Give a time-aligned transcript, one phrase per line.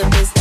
[0.00, 0.39] the business.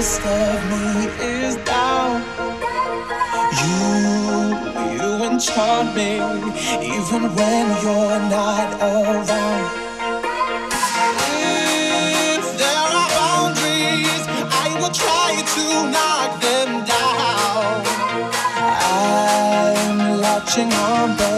[0.00, 2.22] best of me is down.
[3.60, 3.82] You,
[4.96, 6.12] you enchant me
[6.96, 9.66] even when you're not around.
[12.32, 14.24] If there are boundaries,
[14.64, 17.82] I will try to knock them down.
[18.88, 21.29] I'm latching on.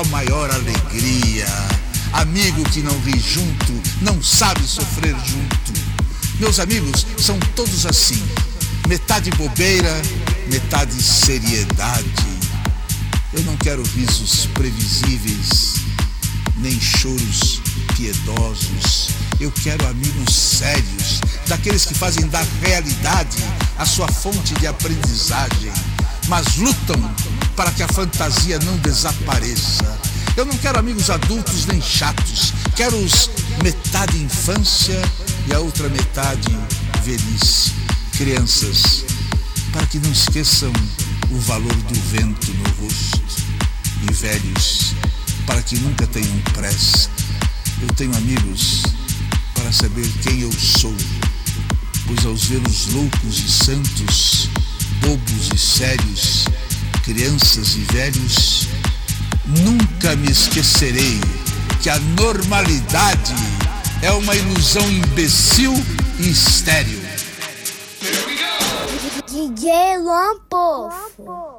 [0.00, 1.46] A sua maior alegria.
[2.12, 5.72] Amigo que não ri junto, não sabe sofrer junto.
[6.38, 8.22] Meus amigos são todos assim:
[8.88, 9.94] metade bobeira,
[10.48, 12.30] metade seriedade.
[13.32, 15.74] Eu não quero risos previsíveis,
[16.56, 17.60] nem choros
[17.94, 19.10] piedosos.
[19.38, 23.36] Eu quero amigos sérios, daqueles que fazem da realidade
[23.78, 25.72] a sua fonte de aprendizagem,
[26.28, 27.14] mas lutam
[27.56, 29.98] para que a fantasia não desapareça.
[30.36, 33.30] Eu não quero amigos adultos nem chatos, quero os
[33.62, 35.00] metade infância
[35.46, 36.48] e a outra metade
[37.04, 37.72] velhice,
[38.16, 39.04] crianças,
[39.72, 40.72] para que não esqueçam
[41.30, 43.42] o valor do vento no rosto,
[44.08, 44.94] e velhos,
[45.46, 47.08] para que nunca tenham pressa.
[47.82, 48.82] Eu tenho amigos
[49.54, 50.94] para saber quem eu sou,
[52.06, 54.48] pois aos vê-los loucos e santos,
[55.00, 56.44] bobos e sérios,
[57.12, 58.68] crianças e velhos,
[59.44, 61.18] nunca me esquecerei
[61.82, 63.34] que a normalidade
[64.00, 65.74] é uma ilusão imbecil
[66.20, 67.00] e estéril.
[69.26, 71.49] DJ Luan Poço.